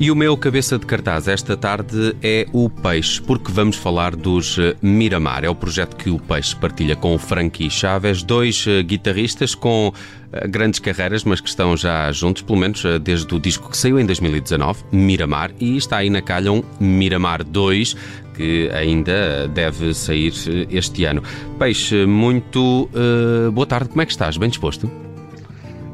E 0.00 0.12
o 0.12 0.14
meu 0.14 0.36
cabeça 0.36 0.78
de 0.78 0.86
cartaz 0.86 1.26
esta 1.26 1.56
tarde 1.56 2.14
é 2.22 2.46
o 2.52 2.70
Peixe, 2.70 3.20
porque 3.20 3.50
vamos 3.50 3.74
falar 3.74 4.14
dos 4.14 4.56
eh, 4.56 4.76
Miramar. 4.80 5.42
É 5.42 5.50
o 5.50 5.56
projeto 5.56 5.96
que 5.96 6.08
o 6.08 6.20
Peixe 6.20 6.54
partilha 6.54 6.94
com 6.94 7.16
o 7.16 7.18
Frankie 7.18 7.68
Chaves, 7.68 8.22
dois 8.22 8.64
eh, 8.68 8.80
guitarristas 8.84 9.56
com 9.56 9.92
eh, 10.32 10.46
grandes 10.46 10.78
carreiras, 10.78 11.24
mas 11.24 11.40
que 11.40 11.48
estão 11.48 11.76
já 11.76 12.12
juntos, 12.12 12.42
pelo 12.42 12.60
menos 12.60 12.84
desde 13.02 13.34
o 13.34 13.40
disco 13.40 13.68
que 13.68 13.76
saiu 13.76 13.98
em 13.98 14.06
2019, 14.06 14.84
Miramar, 14.92 15.50
e 15.58 15.76
está 15.76 15.96
aí 15.96 16.10
na 16.10 16.22
calha 16.22 16.52
um 16.52 16.62
Miramar 16.78 17.42
2, 17.42 17.96
que 18.36 18.70
ainda 18.72 19.48
deve 19.48 19.92
sair 19.94 20.32
este 20.70 21.06
ano. 21.06 21.24
Peixe, 21.58 22.06
muito 22.06 22.88
uh, 22.94 23.50
boa 23.50 23.66
tarde, 23.66 23.88
como 23.88 24.00
é 24.00 24.06
que 24.06 24.12
estás? 24.12 24.36
Bem 24.36 24.48
disposto? 24.48 25.07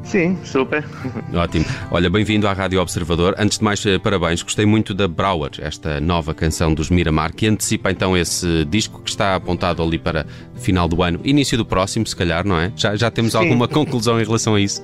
Sim, 0.05 0.37
super. 0.43 0.85
Ótimo. 1.33 1.65
Olha, 1.89 2.09
bem-vindo 2.09 2.47
à 2.47 2.53
Rádio 2.53 2.79
Observador. 2.79 3.35
Antes 3.39 3.57
de 3.57 3.63
mais, 3.63 3.83
eh, 3.85 3.97
parabéns. 3.97 4.43
Gostei 4.43 4.65
muito 4.65 4.93
da 4.93 5.07
Brower, 5.07 5.49
esta 5.59 5.99
nova 5.99 6.33
canção 6.33 6.73
dos 6.73 6.89
Miramar, 6.91 7.33
que 7.33 7.47
antecipa 7.47 7.91
então 7.91 8.15
esse 8.15 8.65
disco 8.65 9.01
que 9.01 9.09
está 9.09 9.35
apontado 9.35 9.81
ali 9.81 9.97
para 9.97 10.25
final 10.55 10.87
do 10.87 11.01
ano, 11.01 11.19
início 11.23 11.57
do 11.57 11.65
próximo, 11.65 12.05
se 12.05 12.15
calhar, 12.15 12.45
não 12.47 12.57
é? 12.57 12.71
Já, 12.75 12.95
já 12.95 13.09
temos 13.09 13.31
Sim. 13.31 13.39
alguma 13.39 13.67
conclusão 13.67 14.21
em 14.21 14.23
relação 14.23 14.53
a 14.55 14.61
isso? 14.61 14.83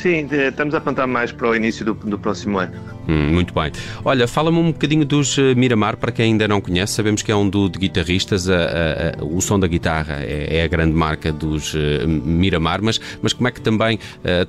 Sim, 0.00 0.26
estamos 0.32 0.74
a 0.74 0.78
apontar 0.78 1.06
mais 1.06 1.30
para 1.30 1.50
o 1.50 1.54
início 1.54 1.84
do, 1.84 1.92
do 1.92 2.18
próximo 2.18 2.58
ano. 2.58 2.72
Hum, 3.06 3.34
muito 3.34 3.52
bem. 3.52 3.70
Olha, 4.02 4.26
fala-me 4.26 4.56
um 4.56 4.72
bocadinho 4.72 5.04
dos 5.04 5.36
uh, 5.36 5.54
Miramar, 5.54 5.98
para 5.98 6.10
quem 6.10 6.32
ainda 6.32 6.48
não 6.48 6.58
conhece. 6.58 6.94
Sabemos 6.94 7.20
que 7.20 7.30
é 7.30 7.36
um 7.36 7.46
duo 7.46 7.68
de 7.68 7.78
guitarristas. 7.78 8.46
Uh, 8.46 9.20
uh, 9.20 9.36
o 9.36 9.42
som 9.42 9.60
da 9.60 9.66
guitarra 9.66 10.20
é, 10.20 10.56
é 10.56 10.64
a 10.64 10.68
grande 10.68 10.94
marca 10.94 11.30
dos 11.30 11.74
eh, 11.74 12.06
Miramar, 12.06 12.80
mas, 12.82 12.98
mas 13.20 13.34
como 13.34 13.48
é 13.48 13.50
que 13.50 13.60
também 13.60 13.98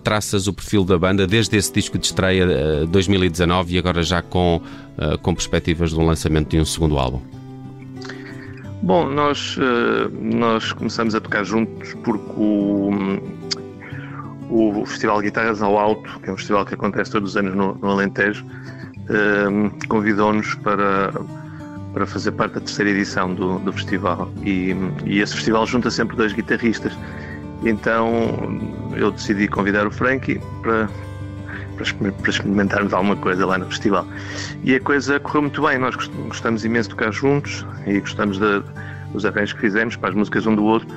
traças 0.04 0.48
o 0.48 0.54
perfil 0.54 0.86
da 0.86 0.98
banda 0.98 1.28
desde 1.28 1.58
esse 1.58 1.74
disco 1.74 1.98
de 1.98 2.06
estreia 2.06 2.86
2019 2.88 3.76
e 3.76 3.78
agora 3.78 4.04
já 4.04 4.22
com, 4.22 4.62
com 5.22 5.34
perspectivas 5.34 5.92
do 5.92 6.02
lançamento 6.02 6.50
de 6.50 6.60
um 6.60 6.66
segundo 6.66 6.98
álbum? 6.98 7.22
Bom, 8.82 9.10
nós, 9.10 9.58
nós 10.20 10.72
começamos 10.74 11.14
a 11.16 11.22
tocar 11.22 11.44
juntos 11.44 11.94
porque 12.04 12.32
o 12.38 12.92
o 14.52 14.86
Festival 14.86 15.22
Guitarras 15.22 15.62
ao 15.62 15.78
Alto, 15.78 16.20
que 16.20 16.30
é 16.30 16.34
um 16.34 16.38
festival 16.38 16.66
que 16.66 16.74
acontece 16.74 17.12
todos 17.12 17.32
os 17.32 17.38
anos 17.38 17.56
no, 17.56 17.74
no 17.76 17.90
Alentejo, 17.90 18.46
um, 19.10 19.70
convidou-nos 19.88 20.54
para, 20.56 21.12
para 21.94 22.06
fazer 22.06 22.32
parte 22.34 22.56
da 22.56 22.60
terceira 22.60 22.92
edição 22.92 23.34
do, 23.34 23.60
do 23.60 23.72
festival. 23.72 24.30
E, 24.44 24.76
e, 25.06 25.20
esse 25.20 25.34
festival 25.36 25.66
junta 25.66 25.90
sempre 25.90 26.18
dois 26.18 26.34
guitarristas. 26.34 26.94
Então 27.64 28.12
eu 28.96 29.12
decidi 29.12 29.48
convidar 29.48 29.88
o 29.88 29.92
Frankie 29.92 30.42
para, 30.62 30.90
para 31.78 32.30
experimentarmos 32.30 32.94
alguma 32.94 33.16
coisa 33.16 33.46
lá 33.46 33.58
no 33.58 33.68
festival. 33.68 34.06
E 34.64 34.76
a 34.76 34.80
coisa 34.82 35.20
correu 35.20 35.44
muito 35.44 35.62
bem, 35.62 35.78
nós 35.78 35.96
gostamos 36.28 36.66
imenso 36.66 36.90
de 36.90 36.96
tocar 36.96 37.12
juntos 37.12 37.66
e 37.88 38.00
gostamos 38.00 38.38
de, 38.38 38.64
dos 39.14 39.26
arranjos 39.26 39.54
que 39.54 39.62
fizemos 39.62 39.96
para 39.96 40.10
as 40.10 40.16
músicas 40.16 40.46
um 40.46 40.56
do 40.56 40.64
outro 40.64 40.88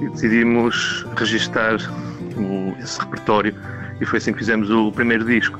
e 0.00 0.08
decidimos 0.10 1.06
registar 1.16 1.78
esse 2.80 3.00
repertório 3.00 3.54
e 4.00 4.04
foi 4.04 4.18
assim 4.18 4.32
que 4.32 4.38
fizemos 4.38 4.70
o 4.70 4.92
primeiro 4.92 5.24
disco. 5.24 5.58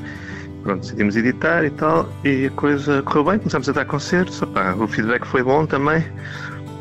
Pronto, 0.63 0.81
decidimos 0.81 1.17
editar 1.17 1.65
e 1.65 1.71
tal, 1.71 2.09
e 2.25 2.47
a 2.47 2.51
coisa 2.51 3.01
correu 3.03 3.25
bem, 3.25 3.39
começamos 3.39 3.69
a 3.69 3.73
dar 3.73 3.85
concertos, 3.85 4.43
o 4.43 4.87
feedback 4.89 5.25
foi 5.25 5.41
bom 5.41 5.65
também, 5.65 6.05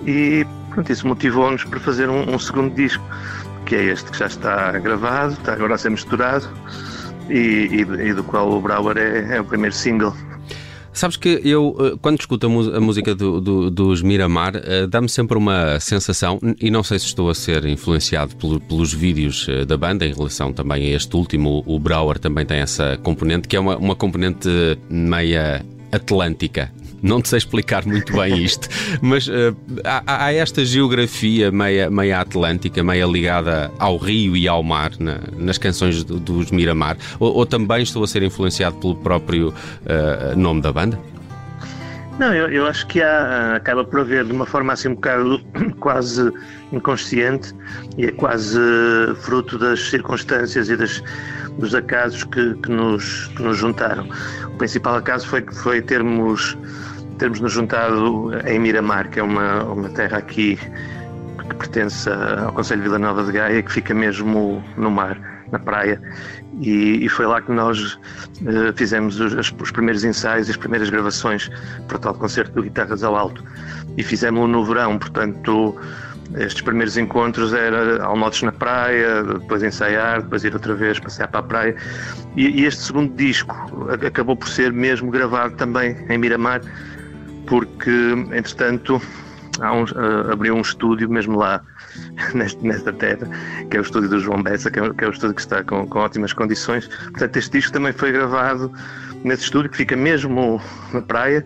e 0.07 0.43
pronto, 0.71 0.91
isso 0.91 1.07
motivou-nos 1.07 1.63
para 1.65 1.79
fazer 1.79 2.09
um, 2.09 2.33
um, 2.33 2.39
segundo 2.39 2.73
disco, 2.73 3.03
que 3.63 3.75
é 3.75 3.83
este 3.83 4.09
que 4.09 4.17
já 4.17 4.25
está 4.25 4.71
gravado, 4.79 5.33
está 5.33 5.53
agora 5.53 5.75
a 5.75 5.77
ser 5.77 5.91
misturado, 5.91 6.49
e, 7.29 7.69
e, 7.71 8.07
e 8.09 8.13
do 8.13 8.23
qual 8.23 8.51
o 8.51 8.59
Brower 8.59 8.97
é, 8.97 9.35
é 9.35 9.41
o 9.41 9.45
primeiro 9.45 9.75
single. 9.75 10.15
Sabes 10.95 11.17
que 11.17 11.41
eu, 11.43 11.75
eh, 11.77 11.97
quando 12.01 12.21
escuto 12.21 12.47
a, 12.47 12.79
música 12.79 13.13
do, 13.13 13.41
do, 13.41 13.69
dos 13.69 14.01
Miramar, 14.01 14.55
uh, 14.55 14.87
dá-me 14.87 15.09
sempre 15.09 15.37
uma 15.37 15.77
sensação, 15.77 16.39
e 16.57 16.71
não 16.71 16.83
sei 16.83 16.97
se 16.97 17.07
estou 17.07 17.29
a 17.29 17.35
ser 17.35 17.65
influenciado 17.65 18.33
pelo, 18.37 18.61
pelos 18.61 18.93
vídeos 18.93 19.45
uh, 19.49 19.65
da 19.65 19.75
banda 19.75 20.05
em 20.05 20.13
relação 20.13 20.53
também 20.53 20.85
a 20.85 20.95
este 20.95 21.13
último, 21.13 21.61
o 21.67 21.77
Brower 21.77 22.17
também 22.17 22.45
tem 22.45 22.59
essa 22.59 22.97
componente, 23.03 23.45
que 23.45 23.57
é 23.57 23.59
uma, 23.59 23.75
uma 23.75 23.93
componente 23.93 24.47
meia 24.89 25.65
atlântica, 25.91 26.71
não 27.01 27.21
te 27.21 27.29
sei 27.29 27.37
explicar 27.37 27.85
muito 27.85 28.13
bem 28.13 28.43
isto, 28.43 28.67
mas 29.01 29.27
uh, 29.27 29.55
há, 29.83 30.25
há, 30.25 30.33
esta 30.33 30.63
geografia 30.65 31.51
meia, 31.51 31.89
meia 31.89 32.21
atlântica, 32.21 32.83
meia 32.83 33.05
ligada 33.05 33.71
ao 33.79 33.97
rio 33.97 34.35
e 34.35 34.47
ao 34.47 34.63
mar 34.63 34.91
na, 34.99 35.19
nas 35.37 35.57
canções 35.57 36.03
do, 36.03 36.19
dos 36.19 36.51
Miramar, 36.51 36.97
ou, 37.19 37.33
ou, 37.33 37.45
também 37.45 37.83
estou 37.83 38.03
a 38.03 38.07
ser 38.07 38.23
influenciado 38.23 38.75
pelo 38.77 38.95
próprio 38.95 39.49
uh, 39.49 40.35
nome 40.37 40.61
da 40.61 40.71
banda? 40.71 40.99
Não, 42.17 42.33
eu, 42.33 42.47
eu 42.47 42.65
acho 42.65 42.87
que 42.87 43.01
há, 43.01 43.55
acaba 43.55 43.83
por 43.83 43.99
haver 43.99 44.23
de 44.23 44.31
uma 44.31 44.45
forma 44.45 44.71
assim 44.71 44.87
um 44.87 44.95
bocado 44.95 45.41
quase 45.79 46.31
inconsciente 46.71 47.53
e 47.97 48.05
é 48.05 48.11
quase 48.11 48.57
fruto 49.21 49.57
das 49.57 49.89
circunstâncias 49.89 50.69
e 50.69 50.77
das, 50.77 51.03
dos 51.57 51.75
acasos 51.75 52.23
que, 52.23 52.55
que, 52.55 52.71
nos, 52.71 53.27
que 53.35 53.43
nos 53.43 53.57
juntaram. 53.57 54.07
O 54.45 54.57
principal 54.57 54.95
acaso 54.95 55.27
foi, 55.27 55.45
foi 55.51 55.81
termos 55.81 56.57
termos 57.17 57.39
nos 57.39 57.53
juntado 57.53 58.31
em 58.47 58.59
Miramar, 58.59 59.09
que 59.09 59.19
é 59.19 59.23
uma, 59.23 59.63
uma 59.63 59.89
terra 59.89 60.17
aqui 60.17 60.59
que 61.49 61.55
pertence 61.55 62.09
ao 62.09 62.51
Conselho 62.53 62.81
de 62.81 62.87
Vila 62.87 62.99
Nova 62.99 63.23
de 63.23 63.31
Gaia, 63.31 63.61
que 63.61 63.71
fica 63.71 63.93
mesmo 63.93 64.63
no 64.77 64.89
mar, 64.89 65.17
na 65.51 65.59
praia. 65.59 66.01
E, 66.59 67.05
e 67.05 67.09
foi 67.09 67.25
lá 67.25 67.41
que 67.41 67.51
nós 67.51 67.93
uh, 67.93 68.73
fizemos 68.75 69.19
os, 69.19 69.33
os, 69.33 69.71
primeiros 69.71 70.03
ensaios 70.03 70.47
e 70.47 70.51
as 70.51 70.57
primeiras 70.57 70.89
gravações 70.89 71.49
para 71.87 71.97
o 71.97 71.99
tal 71.99 72.13
concerto 72.15 72.53
do 72.53 72.63
Guitarras 72.63 73.03
ao 73.03 73.15
Alto. 73.15 73.43
E 73.97 74.03
fizemos-lo 74.03 74.47
no 74.47 74.65
verão, 74.65 74.97
portanto, 74.97 75.75
estes 76.37 76.61
primeiros 76.61 76.97
encontros 76.97 77.53
era 77.53 78.03
almoços 78.03 78.43
na 78.43 78.51
praia, 78.51 79.23
depois 79.23 79.61
ensaiar, 79.63 80.21
depois 80.21 80.43
ir 80.43 80.53
outra 80.53 80.73
vez 80.73 80.99
passear 80.99 81.27
para 81.27 81.41
a 81.41 81.43
praia. 81.43 81.75
E, 82.35 82.61
e 82.61 82.65
este 82.65 82.81
segundo 82.81 83.13
disco 83.15 83.55
acabou 84.05 84.35
por 84.35 84.47
ser 84.49 84.73
mesmo 84.73 85.11
gravado 85.11 85.55
também 85.55 85.95
em 86.09 86.17
Miramar 86.17 86.61
porque, 87.47 87.91
entretanto, 88.33 89.01
uh, 89.59 90.31
abriu 90.31 90.55
um 90.55 90.61
estúdio 90.61 91.09
mesmo 91.09 91.37
lá, 91.37 91.61
neste, 92.33 92.65
nesta 92.65 92.91
terra, 92.93 93.27
que 93.69 93.77
é 93.77 93.79
o 93.79 93.83
estúdio 93.83 94.09
do 94.09 94.19
João 94.19 94.41
Bessa, 94.41 94.69
que 94.69 94.79
é, 94.79 94.93
que 94.93 95.03
é 95.03 95.07
o 95.07 95.11
estúdio 95.11 95.35
que 95.35 95.41
está 95.41 95.63
com, 95.63 95.87
com, 95.87 95.99
ótimas 95.99 96.33
condições. 96.33 96.87
Portanto, 96.87 97.37
este 97.37 97.51
disco 97.51 97.73
também 97.73 97.93
foi 97.93 98.11
gravado 98.11 98.71
nesse 99.23 99.43
estúdio, 99.43 99.69
que 99.69 99.77
fica 99.77 99.95
mesmo 99.95 100.61
na 100.93 101.01
praia, 101.01 101.45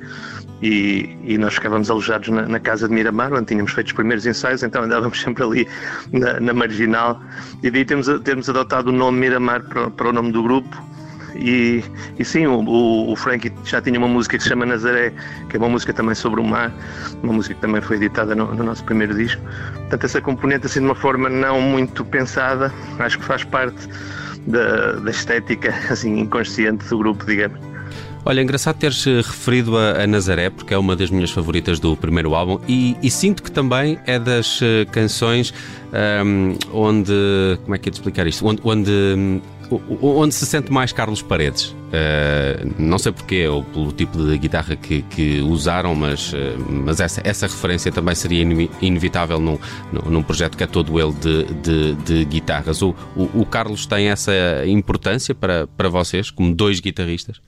e, 0.61 1.17
e 1.23 1.37
nós 1.37 1.53
ficávamos 1.53 1.89
alojados 1.89 2.27
na, 2.29 2.45
na, 2.45 2.59
casa 2.59 2.87
de 2.87 2.93
Miramar, 2.93 3.31
onde 3.33 3.45
tínhamos 3.45 3.71
feito 3.71 3.87
os 3.87 3.93
primeiros 3.93 4.25
ensaios, 4.25 4.61
então 4.61 4.83
andávamos 4.83 5.19
sempre 5.21 5.43
ali 5.43 5.67
na, 6.11 6.39
na 6.39 6.53
marginal, 6.53 7.21
e 7.63 7.71
daí 7.71 7.85
temos, 7.85 8.07
temos 8.23 8.49
adotado 8.49 8.89
o 8.89 8.91
nome 8.91 9.19
Miramar 9.19 9.63
para, 9.63 9.89
para 9.89 10.09
o 10.09 10.13
nome 10.13 10.31
do 10.31 10.43
grupo, 10.43 10.89
e, 11.35 11.83
e 12.17 12.25
sim, 12.25 12.45
o, 12.45 13.11
o, 13.11 13.15
Frankie 13.15 13.51
já 13.63 13.81
tinha 13.81 13.97
uma 13.97 14.07
música 14.07 14.37
que 14.37 14.43
se 14.43 14.49
chama 14.49 14.65
Nazaré, 14.65 15.13
que 15.49 15.55
é 15.55 15.59
uma 15.59 15.69
música 15.69 15.93
também 15.93 16.15
sobre 16.15 16.41
o 16.41 16.43
mar, 16.43 16.71
uma 17.23 17.33
música 17.33 17.55
que 17.55 17.61
também 17.61 17.81
foi 17.81 17.97
editada 17.97 18.35
no, 18.35 18.53
no 18.53 18.63
nosso 18.63 18.83
primeiro 18.83 19.15
disco. 19.15 19.41
Portanto, 19.73 20.03
essa 20.03 20.21
componente, 20.21 20.65
assim, 20.65 20.79
de 20.79 20.85
uma 20.85 20.95
forma 20.95 21.29
não 21.29 21.61
muito 21.61 22.03
pensada, 22.05 22.73
acho 22.99 23.19
que 23.19 23.25
faz 23.25 23.43
parte 23.43 23.87
da, 24.47 24.93
da 24.93 25.11
estética 25.11 25.73
assim, 25.89 26.19
inconsciente 26.19 26.87
do 26.87 26.97
grupo, 26.97 27.25
digamos. 27.25 27.59
Olha, 28.25 28.41
é 28.41 28.43
engraçado 28.43 28.77
teres 28.77 29.07
eh, 29.07 29.17
referido 29.17 29.77
a, 29.77 30.03
a, 30.03 30.07
Nazaré, 30.07 30.49
porque 30.49 30.73
é 30.73 30.77
uma 30.77 30.95
das 30.95 31.09
minhas 31.09 31.31
favoritas 31.31 31.79
do 31.79 31.95
primeiro 31.95 32.35
álbum, 32.35 32.59
e, 32.67 32.97
e 33.01 33.09
sinto 33.09 33.41
que 33.41 33.49
também 33.49 33.97
é 34.05 34.19
das 34.19 34.59
uh, 34.61 34.85
canções 34.91 35.53
um, 36.25 36.55
onde. 36.73 37.13
Como 37.63 37.75
é 37.75 37.77
que 37.77 37.89
é 37.89 37.91
de 37.91 37.97
explicar 37.97 38.27
isto? 38.27 38.45
Onde, 38.45 38.61
onde 38.63 38.91
um, 38.91 39.41
onde 40.01 40.33
se 40.33 40.45
sente 40.45 40.71
mais 40.71 40.91
Carlos 40.91 41.21
Paredes. 41.21 41.75
Uh, 41.89 42.73
não 42.77 42.99
sei 42.99 43.11
porquê 43.11 43.47
ou 43.47 43.63
pelo 43.63 43.91
tipo 43.91 44.17
de 44.17 44.37
guitarra 44.37 44.75
que, 44.75 45.01
que 45.03 45.41
usaram, 45.41 45.95
mas, 45.95 46.33
uh, 46.33 46.37
mas 46.69 46.99
essa, 46.99 47.21
essa 47.23 47.47
referência 47.47 47.91
também 47.91 48.13
seria 48.13 48.43
inevitável 48.81 49.39
num, 49.39 49.57
num 49.91 50.21
projeto 50.21 50.55
que 50.55 50.63
é 50.63 50.67
todo 50.67 50.99
ele 50.99 51.13
de, 51.13 51.43
de, 51.45 51.93
de 51.95 52.25
guitarras. 52.25 52.81
O, 52.81 52.95
o, 53.15 53.41
o, 53.41 53.45
Carlos 53.45 53.85
tem 53.87 54.09
essa 54.09 54.31
importância 54.67 55.33
para, 55.33 55.65
para 55.65 55.89
vocês, 55.89 56.29
como 56.29 56.53
dois 56.53 56.79
guitarristas? 56.79 57.41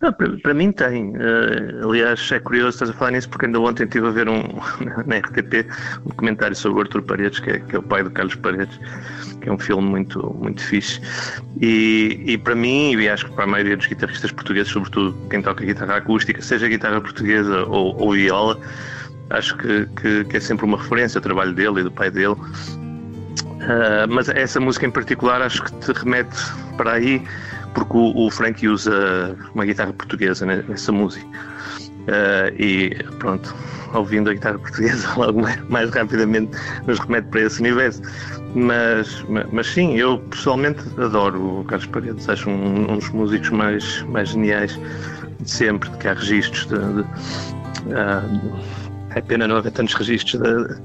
Não, 0.00 0.12
para, 0.12 0.36
para, 0.36 0.52
mim 0.52 0.72
tem. 0.72 1.16
Uh, 1.16 1.88
aliás, 1.88 2.30
é 2.30 2.38
curioso 2.38 2.68
estás 2.68 2.90
a 2.90 2.92
falar 2.92 3.12
nisso 3.12 3.30
porque 3.30 3.46
ainda 3.46 3.58
ontem 3.58 3.84
estive 3.84 4.06
a 4.06 4.10
ver 4.10 4.28
um, 4.28 4.42
na 5.06 5.16
RTP 5.16 5.66
um 6.04 6.10
documentário 6.10 6.54
sobre 6.54 6.78
o 6.78 6.82
Arthur 6.82 7.02
Paredes, 7.02 7.40
que 7.40 7.50
é, 7.50 7.58
que 7.60 7.76
é 7.76 7.78
o 7.78 7.82
pai 7.82 8.02
do 8.02 8.10
Carlos 8.10 8.34
Paredes, 8.34 8.78
é 9.48 9.52
um 9.52 9.58
filme 9.58 9.88
muito, 9.88 10.34
muito 10.40 10.62
fixe. 10.62 11.00
E, 11.60 12.20
e 12.26 12.38
para 12.38 12.54
mim, 12.54 12.94
e 12.94 13.08
acho 13.08 13.26
que 13.26 13.32
para 13.32 13.44
a 13.44 13.46
maioria 13.46 13.76
dos 13.76 13.86
guitarristas 13.86 14.32
portugueses, 14.32 14.72
sobretudo 14.72 15.16
quem 15.28 15.42
toca 15.42 15.64
guitarra 15.64 15.96
acústica, 15.96 16.40
seja 16.42 16.68
guitarra 16.68 17.00
portuguesa 17.00 17.64
ou, 17.66 17.96
ou 18.00 18.12
viola, 18.12 18.58
acho 19.30 19.56
que, 19.56 19.86
que, 20.00 20.24
que, 20.24 20.36
é 20.36 20.40
sempre 20.40 20.64
uma 20.64 20.78
referência 20.78 21.18
ao 21.18 21.22
trabalho 21.22 21.52
dele 21.52 21.80
e 21.80 21.82
do 21.84 21.90
pai 21.90 22.10
dele. 22.10 22.36
Uh, 22.36 24.06
mas 24.08 24.28
essa 24.28 24.60
música 24.60 24.86
em 24.86 24.90
particular 24.90 25.42
acho 25.42 25.62
que 25.64 25.72
te 25.72 25.92
remete 25.92 26.36
para 26.76 26.92
aí 26.92 27.22
porque 27.74 27.96
o, 27.96 28.26
o 28.26 28.30
Frank 28.30 28.66
usa 28.66 29.36
uma 29.54 29.64
guitarra 29.64 29.92
portuguesa 29.92 30.46
nessa 30.46 30.90
música. 30.92 31.26
Uh, 31.26 32.54
e 32.58 32.96
pronto, 33.18 33.54
ouvindo 33.98 34.30
a 34.30 34.34
guitarra 34.34 34.58
portuguesa, 34.58 35.08
logo 35.16 35.42
mais, 35.68 35.90
rapidamente 35.90 36.56
nos 36.86 36.98
remete 36.98 37.28
para 37.28 37.42
esse 37.42 37.60
universo. 37.60 38.02
Mas, 38.54 39.24
mas, 39.52 39.66
sim, 39.66 39.96
eu 39.96 40.18
pessoalmente 40.30 40.80
adoro 40.98 41.60
o 41.60 41.64
Carlos 41.64 41.86
Paredes, 41.86 42.28
acho 42.28 42.48
um, 42.48 42.92
um 42.92 42.98
dos 42.98 43.10
músicos 43.10 43.50
mais, 43.50 44.02
mais 44.02 44.30
geniais 44.30 44.78
de 45.40 45.50
sempre, 45.50 45.90
que 45.98 46.08
há 46.08 46.14
registros 46.14 46.66
de, 46.66 46.78
de, 46.78 47.00
uh, 47.02 48.56
é 49.14 49.20
pena 49.20 49.46
não 49.48 49.56
haver 49.56 49.72
tantos 49.72 49.94
registros 49.94 50.40
da, 50.40 50.76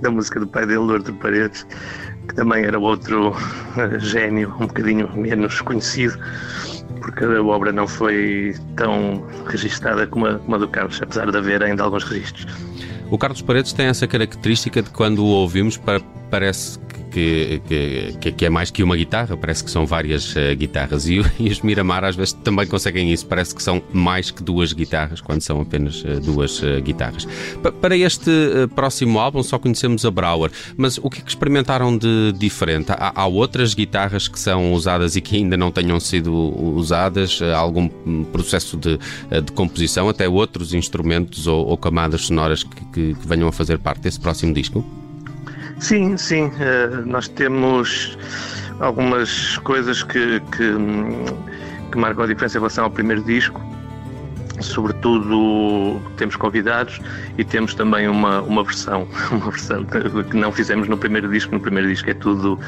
da 0.00 0.10
música 0.10 0.40
do 0.40 0.46
pai 0.46 0.66
dele, 0.66 0.86
do 0.86 0.94
Arthur 0.94 1.14
Paredes, 1.14 1.66
que 2.28 2.34
também 2.34 2.64
era 2.64 2.78
outro 2.78 3.30
uh, 3.30 3.98
gênio, 3.98 4.54
um 4.60 4.66
bocadinho 4.66 5.10
menos 5.16 5.60
conhecido, 5.60 6.18
porque 7.00 7.24
a 7.24 7.42
obra 7.42 7.72
não 7.72 7.86
foi 7.86 8.54
tão 8.76 9.24
registada 9.46 10.06
como 10.06 10.26
a, 10.26 10.38
como 10.38 10.54
a 10.54 10.58
do 10.58 10.68
Carlos, 10.68 11.00
apesar 11.02 11.30
de 11.30 11.36
haver 11.36 11.62
ainda 11.62 11.82
alguns 11.82 12.04
registros. 12.04 12.46
O 13.10 13.18
Carlos 13.18 13.42
Paredes 13.42 13.72
tem 13.72 13.86
essa 13.86 14.06
característica 14.06 14.82
de 14.82 14.90
quando 14.90 15.24
o 15.24 15.28
ouvimos 15.28 15.80
parece 16.30 16.78
que, 16.78 16.99
que, 17.10 17.60
que, 18.36 18.44
é 18.44 18.50
mais 18.50 18.70
que 18.70 18.82
uma 18.82 18.96
guitarra, 18.96 19.36
parece 19.36 19.64
que 19.64 19.70
são 19.70 19.84
várias 19.84 20.34
uh, 20.34 20.54
guitarras. 20.56 21.08
E, 21.08 21.20
e, 21.38 21.48
os 21.48 21.60
Miramar 21.60 22.04
às 22.04 22.16
vezes 22.16 22.32
também 22.32 22.66
conseguem 22.66 23.12
isso, 23.12 23.26
parece 23.26 23.54
que 23.54 23.62
são 23.62 23.82
mais 23.92 24.30
que 24.30 24.42
duas 24.42 24.72
guitarras, 24.72 25.20
quando 25.20 25.42
são 25.42 25.60
apenas 25.60 26.02
uh, 26.02 26.20
duas 26.20 26.62
uh, 26.62 26.80
guitarras. 26.82 27.26
Para 27.80 27.96
este 27.96 28.30
próximo 28.74 29.18
álbum 29.18 29.42
só 29.42 29.58
conhecemos 29.58 30.04
a 30.04 30.10
Brauer, 30.10 30.50
mas 30.76 30.98
o 30.98 31.10
que 31.10 31.20
é 31.20 31.22
que 31.22 31.28
experimentaram 31.28 31.96
de 31.96 32.32
diferente? 32.38 32.92
Há, 32.92 33.12
há 33.14 33.26
outras 33.26 33.74
guitarras 33.74 34.28
que 34.28 34.38
são 34.38 34.72
usadas 34.72 35.16
e 35.16 35.20
que 35.20 35.36
ainda 35.36 35.56
não 35.56 35.70
tenham 35.70 35.98
sido 35.98 36.32
usadas? 36.32 37.40
Há 37.42 37.58
algum 37.58 37.88
processo 38.32 38.76
de, 38.76 38.98
de 39.44 39.52
composição, 39.52 40.08
até 40.08 40.28
outros 40.28 40.72
instrumentos 40.74 41.46
ou, 41.46 41.66
ou 41.66 41.76
camadas 41.76 42.26
sonoras 42.26 42.62
que, 42.62 42.84
que, 42.86 43.14
que 43.14 43.28
venham 43.28 43.48
a 43.48 43.52
fazer 43.52 43.78
parte 43.78 44.02
desse 44.02 44.20
próximo 44.20 44.54
disco? 44.54 44.99
Sim, 45.80 46.16
sim. 46.16 46.44
Uh, 46.44 47.06
nós 47.06 47.26
temos 47.26 48.16
algumas 48.80 49.56
coisas 49.58 50.02
que, 50.02 50.40
que, 50.52 50.74
que, 51.90 51.98
marcam 51.98 52.24
a 52.24 52.26
diferença 52.26 52.58
em 52.58 52.60
relação 52.60 52.84
ao 52.84 52.90
primeiro 52.90 53.22
disco. 53.22 53.60
Sobretudo 54.60 56.00
temos 56.18 56.36
convidados 56.36 57.00
e 57.38 57.44
temos 57.44 57.74
também 57.74 58.06
uma, 58.08 58.42
uma 58.42 58.62
versão, 58.62 59.08
uma 59.32 59.50
versão 59.50 59.84
que 59.84 60.36
não 60.36 60.52
fizemos 60.52 60.86
no 60.86 60.98
primeiro 60.98 61.30
disco. 61.30 61.54
No 61.54 61.60
primeiro 61.60 61.88
disco 61.88 62.10
é 62.10 62.14
tudo 62.14 62.58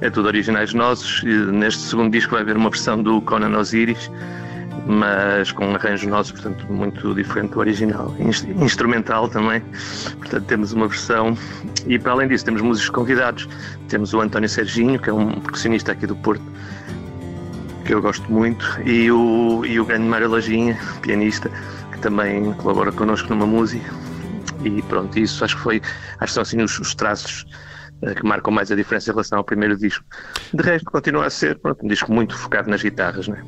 é 0.00 0.10
tudo 0.10 0.26
originais 0.26 0.74
nossos. 0.74 1.22
Neste 1.22 1.80
segundo 1.80 2.10
disco 2.10 2.32
vai 2.32 2.42
haver 2.42 2.56
uma 2.56 2.70
versão 2.70 3.00
do 3.00 3.20
Conan 3.22 3.56
Osiris 3.56 4.10
mas 4.86 5.50
com 5.50 5.66
um 5.66 5.74
arranjo 5.74 6.08
nosso, 6.08 6.32
portanto, 6.32 6.64
muito 6.72 7.12
diferente 7.14 7.50
do 7.50 7.58
original. 7.58 8.14
Instrumental 8.60 9.28
também, 9.28 9.60
portanto, 10.18 10.44
temos 10.44 10.72
uma 10.72 10.86
versão. 10.86 11.36
E 11.86 11.98
para 11.98 12.12
além 12.12 12.28
disso, 12.28 12.44
temos 12.44 12.62
músicos 12.62 12.90
convidados. 12.90 13.48
Temos 13.88 14.14
o 14.14 14.20
António 14.20 14.48
Serginho, 14.48 14.98
que 14.98 15.10
é 15.10 15.12
um 15.12 15.40
percussionista 15.40 15.92
aqui 15.92 16.06
do 16.06 16.14
Porto, 16.16 16.44
que 17.84 17.92
eu 17.92 18.00
gosto 18.00 18.30
muito, 18.30 18.64
e 18.84 19.10
o, 19.10 19.64
e 19.64 19.78
o 19.80 19.84
grande 19.84 20.06
Mário 20.06 20.28
Lojinha, 20.28 20.78
pianista, 21.02 21.50
que 21.92 21.98
também 21.98 22.52
colabora 22.54 22.92
connosco 22.92 23.28
numa 23.28 23.46
música. 23.46 23.92
E 24.64 24.82
pronto, 24.82 25.18
isso 25.18 25.44
acho 25.44 25.56
que 25.56 25.62
foi, 25.62 25.82
acho 26.18 26.26
que 26.26 26.32
são 26.32 26.42
assim 26.42 26.62
os, 26.62 26.78
os 26.78 26.94
traços 26.94 27.44
eh, 28.02 28.14
que 28.14 28.24
marcam 28.24 28.52
mais 28.52 28.70
a 28.70 28.76
diferença 28.76 29.10
em 29.10 29.12
relação 29.12 29.38
ao 29.38 29.44
primeiro 29.44 29.76
disco. 29.76 30.04
De 30.52 30.62
resto, 30.62 30.90
continua 30.90 31.26
a 31.26 31.30
ser 31.30 31.58
pronto, 31.58 31.84
um 31.84 31.88
disco 31.88 32.12
muito 32.12 32.36
focado 32.36 32.70
nas 32.70 32.82
guitarras, 32.82 33.28
né? 33.28 33.42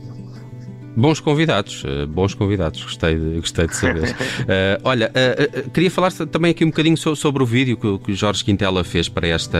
Bons 0.96 1.20
convidados, 1.20 1.84
uh, 1.84 2.06
bons 2.06 2.34
convidados, 2.34 2.82
gostei 2.82 3.14
de, 3.14 3.40
gostei 3.40 3.66
de 3.66 3.76
saber. 3.76 4.10
uh, 4.10 4.14
olha, 4.82 5.10
uh, 5.10 5.70
queria 5.70 5.90
falar 5.90 6.10
também 6.10 6.50
aqui 6.50 6.64
um 6.64 6.68
bocadinho 6.68 6.96
so, 6.96 7.14
sobre 7.14 7.42
o 7.42 7.46
vídeo 7.46 7.76
que, 7.76 7.98
que 7.98 8.12
o 8.12 8.14
Jorge 8.14 8.44
Quintela 8.44 8.82
fez 8.82 9.08
para 9.08 9.28
esta 9.28 9.58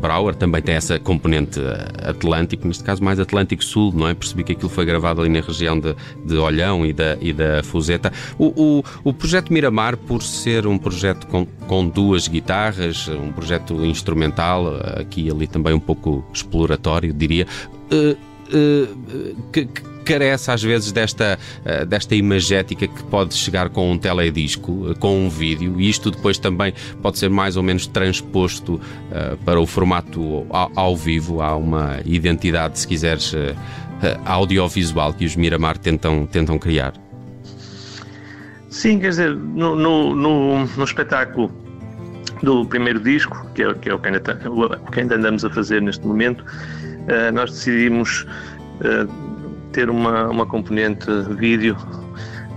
Brauer, 0.00 0.34
também 0.34 0.62
tem 0.62 0.74
essa 0.74 0.98
componente 0.98 1.60
atlântico, 2.02 2.66
neste 2.66 2.82
caso 2.84 3.02
mais 3.02 3.20
Atlântico 3.20 3.62
Sul, 3.62 3.92
não 3.94 4.08
é? 4.08 4.14
Percebi 4.14 4.44
que 4.44 4.52
aquilo 4.52 4.70
foi 4.70 4.84
gravado 4.84 5.20
ali 5.20 5.28
na 5.28 5.40
região 5.40 5.78
de, 5.78 5.94
de 6.24 6.36
Olhão 6.36 6.86
e 6.86 6.92
da, 6.92 7.18
e 7.20 7.32
da 7.32 7.62
Fuseta. 7.62 8.12
O, 8.38 8.46
o, 8.46 8.84
o 9.04 9.12
projeto 9.12 9.52
Miramar, 9.52 9.96
por 9.96 10.22
ser 10.22 10.66
um 10.66 10.78
projeto 10.78 11.26
com, 11.26 11.44
com 11.44 11.86
duas 11.86 12.28
guitarras, 12.28 13.08
um 13.08 13.32
projeto 13.32 13.84
instrumental, 13.84 14.76
aqui 14.98 15.26
e 15.26 15.30
ali 15.30 15.46
também 15.46 15.74
um 15.74 15.80
pouco 15.80 16.24
exploratório, 16.32 17.12
diria, 17.12 17.46
que, 19.52 19.66
que 19.66 19.97
carece 20.08 20.50
às 20.50 20.62
vezes 20.62 20.90
desta, 20.90 21.38
eh, 21.66 21.84
desta 21.84 22.14
imagética 22.14 22.88
que 22.88 23.02
pode 23.04 23.34
chegar 23.34 23.68
com 23.68 23.92
um 23.92 23.98
teledisco, 23.98 24.90
eh, 24.90 24.94
com 24.94 25.26
um 25.26 25.28
vídeo, 25.28 25.78
e 25.78 25.90
isto 25.90 26.10
depois 26.10 26.38
também 26.38 26.72
pode 27.02 27.18
ser 27.18 27.28
mais 27.28 27.58
ou 27.58 27.62
menos 27.62 27.86
transposto 27.86 28.76
uh, 28.76 29.36
para 29.44 29.60
o 29.60 29.66
formato 29.66 30.46
ao, 30.50 30.96
vivo. 30.96 31.42
Há 31.42 31.54
uma 31.56 31.98
identidade, 32.06 32.78
se 32.78 32.86
quiseres, 32.86 33.34
audiovisual 34.24 35.12
que 35.12 35.24
os 35.24 35.36
Miramar 35.36 35.76
tentam, 35.76 36.26
tentam 36.26 36.58
criar. 36.58 36.94
Sim, 38.70 38.98
quer 38.98 39.10
dizer, 39.10 39.34
no, 39.34 39.74
no, 39.74 40.14
no, 40.14 40.66
no 40.66 40.84
espetáculo 40.84 41.52
do 42.42 42.64
primeiro 42.66 43.00
disco, 43.00 43.46
que 43.54 43.62
é, 43.62 43.74
que 43.74 43.90
é 43.90 43.94
o, 43.94 43.98
que 43.98 44.08
ainda, 44.08 44.40
o 44.48 44.90
que 44.90 45.00
ainda 45.00 45.16
andamos 45.16 45.44
a 45.44 45.50
fazer 45.50 45.82
neste 45.82 46.06
momento, 46.06 46.44
nós 47.32 47.50
decidimos 47.50 48.26
ter 49.78 49.90
uma, 49.90 50.28
uma 50.28 50.44
componente 50.44 51.06
vídeo 51.36 51.76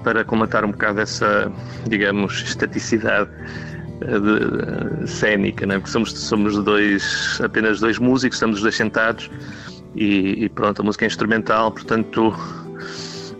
para 0.04 0.26
comatar 0.26 0.66
um 0.66 0.72
bocado 0.72 1.02
essa, 1.02 1.52
digamos, 1.88 2.42
estaticidade 2.42 3.30
eh, 4.02 4.20
de, 4.20 5.02
de, 5.04 5.08
cénica, 5.08 5.68
né? 5.68 5.76
porque 5.76 5.92
somos, 5.92 6.18
somos 6.18 6.58
dois, 6.64 7.40
apenas 7.40 7.80
dois 7.80 8.00
músicos, 8.00 8.38
estamos 8.38 8.60
dois 8.60 8.76
sentados 8.76 9.30
e, 9.96 10.46
e 10.46 10.50
pronto, 10.50 10.82
a 10.82 10.84
música 10.84 11.06
é 11.06 11.08
instrumental, 11.08 11.72
portanto 11.72 12.34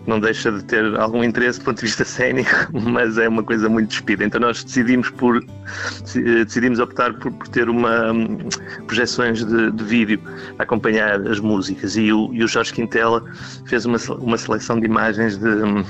não 0.06 0.18
deixa 0.18 0.50
de 0.50 0.64
ter 0.64 0.96
algum 0.96 1.22
interesse 1.22 1.58
do 1.60 1.66
ponto 1.66 1.76
de 1.76 1.86
vista 1.86 2.04
cénico, 2.04 2.50
mas 2.72 3.18
é 3.18 3.28
uma 3.28 3.42
coisa 3.42 3.68
muito 3.68 3.88
despida. 3.88 4.24
Então 4.24 4.40
nós 4.40 4.64
decidimos 4.64 5.10
por 5.10 5.36
eh, 5.36 6.44
decidimos 6.44 6.78
optar 6.78 7.12
por, 7.14 7.32
por 7.32 7.48
ter 7.48 7.68
uma 7.68 8.12
um, 8.12 8.38
projeções 8.86 9.44
de, 9.44 9.70
de, 9.70 9.84
vídeo 9.84 10.20
a 10.58 10.62
acompanhar 10.62 11.20
as 11.26 11.38
músicas 11.38 11.96
e 11.96 12.12
o, 12.12 12.32
e 12.32 12.42
o 12.42 12.48
Jorge 12.48 12.72
Quintela 12.72 13.22
fez 13.66 13.84
uma, 13.84 13.98
uma 14.18 14.38
seleção 14.38 14.80
de 14.80 14.86
imagens 14.86 15.38
de, 15.38 15.48
hum, 15.48 15.84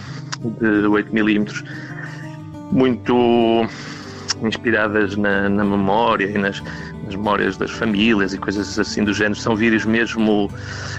de 0.61 0.87
8 0.87 1.13
milímetros 1.15 1.65
muito 2.71 3.67
inspiradas 4.43 5.17
na, 5.17 5.49
na 5.49 5.65
memória 5.65 6.27
e 6.27 6.39
nas, 6.39 6.63
nas 7.13 7.17
memórias 7.17 7.57
das 7.57 7.71
famílias 7.71 8.33
e 8.33 8.39
coisas 8.39 8.79
assim 8.79 9.05
do 9.05 9.13
género. 9.13 9.37
São 9.37 9.55
vídeos 9.55 9.85
mesmo 9.85 10.51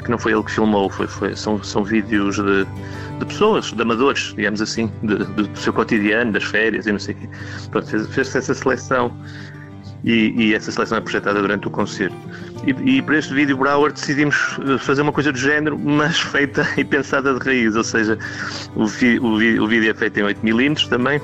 que 0.04 0.12
não 0.12 0.18
foi 0.18 0.34
ele 0.34 0.44
que 0.44 0.52
filmou, 0.52 0.90
foi, 0.90 1.08
foi, 1.08 1.36
são, 1.36 1.62
são 1.64 1.84
vídeos 1.84 2.36
de, 2.36 2.66
de 3.20 3.26
pessoas, 3.26 3.72
de 3.72 3.82
amadores, 3.82 4.34
digamos 4.36 4.62
assim, 4.62 4.92
de, 5.04 5.18
de, 5.18 5.48
do 5.48 5.60
seu 5.60 5.74
cotidiano, 5.74 6.32
das 6.32 6.44
férias 6.44 6.86
e 6.86 6.92
não 6.92 7.00
sei 7.00 7.16
o 7.16 7.18
quê. 7.18 7.30
Pronto, 7.72 7.88
fez, 7.88 8.08
fez 8.08 8.36
essa 8.36 8.54
seleção 8.54 9.12
e, 10.04 10.34
e, 10.38 10.54
essa 10.54 10.72
seleção 10.72 10.98
é 10.98 11.02
projetada 11.02 11.42
durante 11.42 11.68
o 11.68 11.72
concerto. 11.72 12.16
E, 12.68 12.98
e, 12.98 13.02
para 13.02 13.18
este 13.18 13.34
vídeo 13.34 13.58
Brauer 13.58 13.92
decidimos 13.92 14.58
eh, 14.68 14.78
fazer 14.78 15.02
uma 15.02 15.14
coisa 15.14 15.32
do 15.32 15.38
género, 15.38 15.80
mas 15.80 16.20
feita 16.20 16.68
e 16.78 16.84
pensada 16.84 17.34
de 17.34 17.46
raiz, 17.46 17.76
ou 17.76 17.84
seja, 17.84 18.18
o, 18.76 18.84
o, 18.84 19.64
o 19.64 19.68
vídeo 19.68 19.90
é 19.90 19.94
feito 19.94 20.20
em 20.20 20.24
8mm 20.24 20.90
também, 20.90 21.22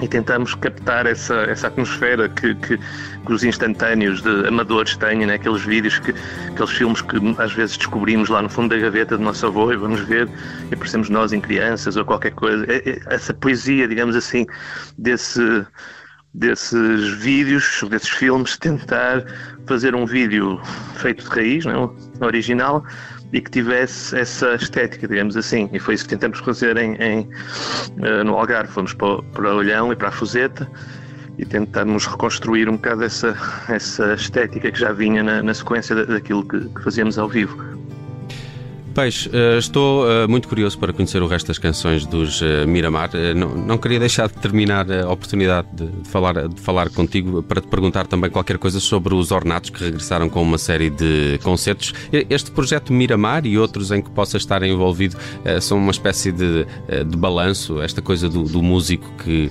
e 0.00 0.08
tentamos 0.08 0.54
captar 0.54 1.06
essa, 1.06 1.34
essa 1.42 1.66
atmosfera 1.66 2.28
que, 2.28 2.54
que, 2.54 2.78
que, 2.78 3.32
os 3.32 3.42
instantâneos 3.42 4.22
de 4.22 4.46
amadores 4.46 4.96
têm, 4.96 5.26
né? 5.26 5.34
aqueles 5.34 5.62
vídeos, 5.62 5.98
que, 5.98 6.14
aqueles 6.48 6.70
filmes 6.70 7.02
que 7.02 7.16
às 7.38 7.52
vezes 7.52 7.76
descobrimos 7.76 8.28
lá 8.28 8.42
no 8.42 8.48
fundo 8.48 8.74
da 8.74 8.80
gaveta 8.80 9.16
do 9.16 9.22
nosso 9.22 9.46
avô 9.46 9.72
e 9.72 9.76
vamos 9.76 10.00
ver 10.00 10.28
e 10.70 10.74
aparecemos 10.74 11.10
nós 11.10 11.32
em 11.32 11.40
crianças 11.40 11.96
ou 11.96 12.04
qualquer 12.04 12.32
coisa. 12.32 12.64
É, 12.70 12.90
é, 12.90 13.00
essa 13.06 13.34
poesia, 13.34 13.88
digamos 13.88 14.14
assim, 14.14 14.46
desse, 14.96 15.66
desses 16.32 17.08
vídeos, 17.18 17.84
desses 17.90 18.10
filmes, 18.10 18.56
tentar 18.56 19.24
fazer 19.66 19.94
um 19.94 20.06
vídeo 20.06 20.60
feito 20.94 21.24
de 21.24 21.30
raiz, 21.30 21.64
não 21.64 21.94
é? 22.20 22.24
original, 22.24 22.84
e 23.32 23.40
que 23.40 23.50
tivesse 23.50 24.16
essa 24.16 24.54
estética, 24.54 25.06
digamos 25.06 25.36
assim. 25.36 25.68
E 25.72 25.78
foi 25.78 25.94
isso 25.94 26.04
que 26.04 26.10
tentamos 26.10 26.38
fazer 26.38 26.76
em, 26.76 26.94
em 26.96 27.20
uh, 27.20 28.24
no 28.24 28.34
Algarve. 28.34 28.72
Fomos 28.72 28.94
para, 28.94 29.22
para 29.22 29.54
Olhão 29.54 29.92
e 29.92 29.96
para 29.96 30.08
a 30.08 30.12
Fuseta 30.12 30.68
e 31.38 31.44
tentamos 31.44 32.06
reconstruir 32.06 32.68
um 32.68 32.76
bocado 32.76 33.04
essa, 33.04 33.36
essa 33.68 34.14
estética 34.14 34.70
que 34.70 34.78
já 34.78 34.92
vinha 34.92 35.22
na, 35.22 35.42
na 35.42 35.54
sequência 35.54 35.94
daquilo 35.94 36.44
que, 36.44 36.68
que 36.68 36.82
fazíamos 36.82 37.18
ao 37.18 37.28
vivo. 37.28 37.56
Peixe, 38.98 39.28
uh, 39.28 39.56
estou 39.56 40.06
uh, 40.06 40.28
muito 40.28 40.48
curioso 40.48 40.76
para 40.76 40.92
conhecer 40.92 41.22
o 41.22 41.28
resto 41.28 41.46
das 41.46 41.56
canções 41.56 42.04
dos 42.04 42.40
uh, 42.40 42.66
Miramar. 42.66 43.10
Não, 43.36 43.54
não, 43.54 43.78
queria 43.78 44.00
deixar 44.00 44.26
de 44.26 44.34
terminar 44.34 44.90
a 44.90 45.08
oportunidade 45.08 45.68
de, 45.72 45.88
falar, 46.08 46.48
de 46.48 46.60
falar 46.60 46.90
contigo 46.90 47.40
para 47.40 47.60
te 47.60 47.68
perguntar 47.68 48.08
também 48.08 48.28
qualquer 48.28 48.58
coisa 48.58 48.80
sobre 48.80 49.14
os 49.14 49.30
Ornatos 49.30 49.70
que 49.70 49.84
regressaram 49.84 50.28
com 50.28 50.42
uma 50.42 50.58
série 50.58 50.90
de 50.90 51.38
concertos. 51.44 51.94
Este 52.10 52.50
projeto 52.50 52.92
Miramar 52.92 53.46
e 53.46 53.56
outros 53.56 53.92
em 53.92 54.02
que 54.02 54.10
possa 54.10 54.36
estar 54.36 54.64
envolvido 54.64 55.16
são 55.60 55.78
uma 55.78 55.92
espécie 55.92 56.32
de, 56.32 56.66
de 57.06 57.16
balanço, 57.16 57.80
esta 57.80 58.02
coisa 58.02 58.28
do, 58.28 58.42
do 58.42 58.60
músico 58.60 59.08
que, 59.22 59.48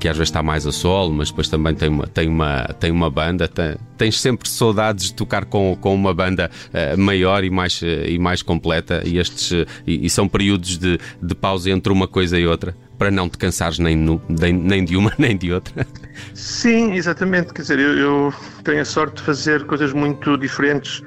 que 0.00 0.08
às 0.08 0.16
vezes 0.16 0.30
está 0.30 0.42
mais 0.42 0.66
a 0.66 0.72
solo, 0.72 1.12
mas 1.12 1.28
depois 1.30 1.48
também 1.48 1.76
tem 1.76 1.88
uma, 1.88 2.06
tem 2.08 2.28
uma, 2.28 2.64
tem 2.80 2.90
uma 2.90 3.08
banda. 3.08 3.48
Tens 3.96 4.18
sempre 4.18 4.48
saudades 4.48 5.06
de 5.06 5.14
tocar 5.14 5.44
com, 5.44 5.76
com 5.80 5.94
uma 5.94 6.12
banda 6.12 6.50
maior 6.96 7.44
e 7.44 7.50
mais, 7.50 7.80
e 7.82 8.18
mais 8.18 8.42
completa 8.42 8.79
e 9.04 9.18
estes 9.18 9.66
e, 9.86 10.06
e 10.06 10.10
são 10.10 10.28
períodos 10.28 10.78
de, 10.78 10.98
de 11.22 11.34
pausa 11.34 11.70
entre 11.70 11.92
uma 11.92 12.08
coisa 12.08 12.38
e 12.38 12.46
outra 12.46 12.74
para 13.00 13.10
não 13.10 13.30
te 13.30 13.38
cansares 13.38 13.78
nem, 13.78 13.96
no, 13.96 14.20
nem, 14.28 14.52
nem, 14.52 14.84
de 14.84 14.94
uma 14.94 15.10
nem 15.18 15.34
de 15.34 15.50
outra. 15.50 15.86
Sim, 16.34 16.92
exatamente. 16.92 17.54
Quer 17.54 17.62
dizer, 17.62 17.78
eu, 17.78 17.96
eu, 17.96 18.34
tenho 18.62 18.82
a 18.82 18.84
sorte 18.84 19.16
de 19.16 19.22
fazer 19.22 19.64
coisas 19.64 19.94
muito 19.94 20.36
diferentes 20.36 21.02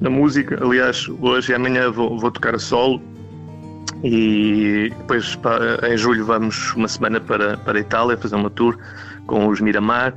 na 0.00 0.10
música. 0.10 0.58
Aliás, 0.60 1.08
hoje 1.20 1.52
e 1.52 1.54
amanhã 1.54 1.88
vou, 1.88 2.18
vou 2.18 2.32
tocar 2.32 2.56
a 2.56 2.58
solo 2.58 3.00
e 4.02 4.92
depois 4.98 5.38
em 5.88 5.96
julho 5.96 6.24
vamos 6.24 6.72
uma 6.74 6.88
semana 6.88 7.20
para, 7.20 7.56
para 7.58 7.78
a 7.78 7.80
Itália 7.80 8.16
fazer 8.16 8.34
uma 8.34 8.50
tour 8.50 8.76
com 9.26 9.46
os 9.46 9.60
Miramar 9.60 10.14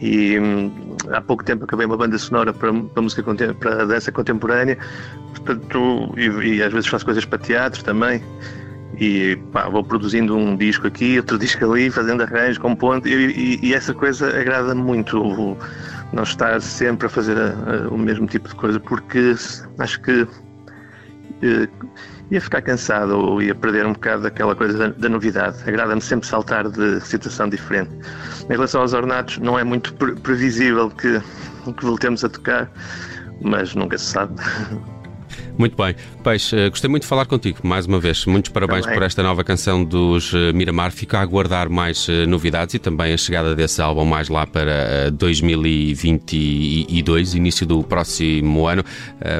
e 0.00 0.38
hum, 0.38 0.96
há 1.10 1.20
pouco 1.20 1.44
tempo 1.44 1.64
acabei 1.64 1.86
uma 1.86 1.96
banda 1.96 2.18
sonora 2.18 2.52
para, 2.52 2.72
para 2.72 3.02
música 3.02 3.22
para 3.60 3.86
dança 3.86 4.10
contemporânea 4.10 4.78
e, 6.16 6.56
e, 6.56 6.62
às 6.62 6.72
vezes 6.72 6.88
faço 6.88 7.04
coisas 7.04 7.24
para 7.24 7.38
teatro 7.38 7.82
também 7.84 8.22
e 8.98 9.36
pá, 9.52 9.68
vou 9.68 9.82
produzindo 9.82 10.36
um 10.36 10.56
disco 10.56 10.86
aqui 10.86 11.18
outro 11.18 11.36
disco 11.38 11.64
ali 11.72 11.90
fazendo 11.90 12.22
arranjos 12.22 12.58
compondo 12.58 13.08
e, 13.08 13.12
e, 13.12 13.66
e 13.66 13.74
essa 13.74 13.92
coisa 13.92 14.28
agrada-me 14.28 14.82
muito 14.82 15.20
o, 15.20 15.56
não 16.12 16.22
estar 16.22 16.60
sempre 16.60 17.06
a 17.06 17.10
fazer 17.10 17.36
a, 17.36 17.86
a, 17.86 17.88
o 17.88 17.98
mesmo 17.98 18.26
tipo 18.26 18.48
de 18.48 18.54
coisa 18.54 18.78
porque 18.78 19.34
acho 19.78 20.00
que 20.00 20.26
eh, 21.42 21.68
ia 22.30 22.40
ficar 22.40 22.62
cansado 22.62 23.16
ou 23.18 23.42
ia 23.42 23.54
perder 23.54 23.86
um 23.86 23.92
bocado 23.92 24.22
daquela 24.22 24.54
coisa 24.54 24.76
da, 24.78 24.88
da 24.88 25.08
novidade. 25.08 25.58
Agrada-me 25.66 26.00
sempre 26.00 26.26
saltar 26.26 26.68
de 26.68 27.00
situação 27.00 27.48
diferente. 27.48 27.90
Em 28.48 28.52
relação 28.52 28.80
aos 28.80 28.92
ornatos, 28.92 29.38
não 29.38 29.58
é 29.58 29.64
muito 29.64 29.92
pre 29.94 30.14
previsível 30.14 30.90
que, 30.90 31.20
que 31.76 31.84
voltemos 31.84 32.24
a 32.24 32.28
tocar, 32.28 32.70
mas 33.42 33.74
nunca 33.74 33.98
se 33.98 34.06
sabe. 34.06 34.34
Muito 35.56 35.76
bem. 35.76 35.94
Peixe, 36.22 36.56
eh, 36.56 36.68
gostei 36.68 36.90
muito 36.90 37.02
de 37.02 37.08
falar 37.08 37.26
contigo 37.26 37.58
mais 37.62 37.86
uma 37.86 38.00
vez. 38.00 38.26
Muitos 38.26 38.50
parabéns 38.50 38.82
também. 38.82 38.98
por 38.98 39.04
esta 39.04 39.22
nova 39.22 39.44
canção 39.44 39.84
dos 39.84 40.34
eh, 40.34 40.52
Miramar. 40.52 40.90
Fico 40.90 41.16
a 41.16 41.20
aguardar 41.20 41.70
mais 41.70 42.08
eh, 42.08 42.26
novidades 42.26 42.74
e 42.74 42.78
também 42.78 43.12
a 43.12 43.16
chegada 43.16 43.54
desse 43.54 43.80
álbum 43.80 44.04
mais 44.04 44.28
lá 44.28 44.46
para 44.46 45.10
2022, 45.12 47.34
início 47.34 47.66
do 47.66 47.82
próximo 47.82 48.66
ano. 48.66 48.84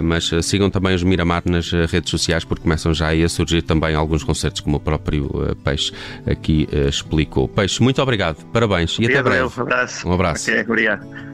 Mas 0.03 0.31
sigam 0.43 0.71
também 0.71 0.95
os 0.95 1.03
Miramar 1.03 1.43
nas 1.47 1.71
redes 1.71 2.11
sociais 2.11 2.45
porque 2.45 2.63
começam 2.63 2.95
já 2.95 3.11
a 3.11 3.29
surgir 3.29 3.63
também 3.63 3.95
alguns 3.95 4.23
concertos, 4.23 4.61
como 4.61 4.77
o 4.77 4.81
próprio 4.81 5.57
Peixe 5.63 5.93
aqui 6.27 6.69
explicou. 6.89 7.49
Peixe, 7.49 7.83
muito 7.83 8.01
obrigado, 8.01 8.45
parabéns 8.47 8.97
e 8.99 9.07
até 9.07 9.23
breve. 9.23 9.43
Um 9.43 9.63
abraço. 9.63 10.09
Um 10.09 10.13
abraço. 10.13 10.51
Okay, 10.51 10.63
obrigado. 10.63 11.34